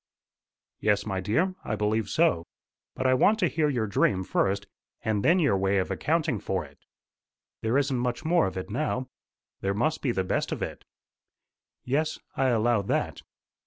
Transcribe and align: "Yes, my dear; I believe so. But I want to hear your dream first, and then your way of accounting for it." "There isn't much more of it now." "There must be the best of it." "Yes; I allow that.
"Yes, 0.79 1.05
my 1.05 1.19
dear; 1.21 1.53
I 1.63 1.75
believe 1.75 2.09
so. 2.09 2.43
But 2.95 3.05
I 3.05 3.13
want 3.13 3.37
to 3.37 3.47
hear 3.47 3.69
your 3.69 3.85
dream 3.85 4.23
first, 4.23 4.65
and 5.03 5.23
then 5.23 5.37
your 5.37 5.55
way 5.55 5.77
of 5.77 5.91
accounting 5.91 6.39
for 6.39 6.65
it." 6.65 6.79
"There 7.61 7.77
isn't 7.77 7.99
much 7.99 8.25
more 8.25 8.47
of 8.47 8.57
it 8.57 8.71
now." 8.71 9.09
"There 9.59 9.75
must 9.75 10.01
be 10.01 10.11
the 10.11 10.23
best 10.23 10.51
of 10.51 10.63
it." 10.63 10.85
"Yes; 11.83 12.17
I 12.35 12.47
allow 12.47 12.81
that. 12.81 13.21